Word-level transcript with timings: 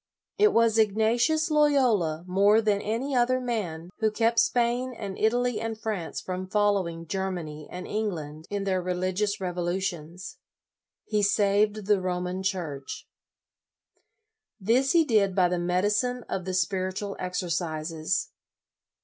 It 0.39 0.51
was 0.51 0.79
Ignatius 0.79 1.51
Loyola, 1.51 2.23
more 2.25 2.59
than 2.59 2.81
any 2.81 3.15
other 3.15 3.39
man, 3.39 3.91
who 3.99 4.09
kept 4.09 4.39
Spain 4.39 4.95
and 4.97 5.15
Italy 5.15 5.61
and 5.61 5.77
France 5.79 6.19
from 6.19 6.47
following 6.47 7.05
Germany 7.05 7.67
and 7.69 7.85
England 7.85 8.47
in 8.49 8.63
their 8.63 8.81
reli 8.81 9.13
gious 9.13 9.39
revolutions. 9.39 10.37
He 11.05 11.21
saved 11.21 11.85
the 11.85 12.01
Roman 12.01 12.41
Church. 12.41 13.07
This 14.59 14.93
he 14.93 15.05
did 15.05 15.35
by 15.35 15.47
the 15.49 15.59
medicine 15.59 16.23
of 16.27 16.45
the 16.45 16.55
Spiritual 16.55 17.15
Exercises. 17.19 18.31